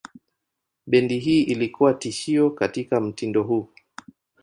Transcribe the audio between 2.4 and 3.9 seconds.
katika mtindo huo.